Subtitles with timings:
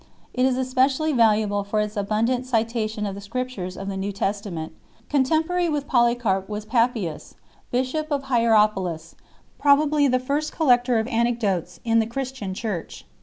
[0.33, 4.11] It is especially valuable for its abundant citation of the Scrip tures of the New
[4.11, 4.73] Testament.
[5.09, 7.35] Contemporary with Poly carp was Papias
[7.69, 9.13] 4, bishop of Hierapolis,
[9.59, 13.05] probably the first collector of anecdotes in the Christian Church.